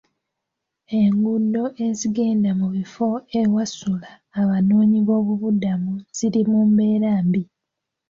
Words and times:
Enguudo 0.99 1.63
ezigenda 1.87 2.49
mu 2.59 2.67
bifo 2.75 3.07
ewasula 3.39 4.11
abanooboobubudamu 4.41 5.93
ziri 6.17 6.41
mu 6.51 6.59
mbeera 6.69 7.11
mbi. 7.27 7.43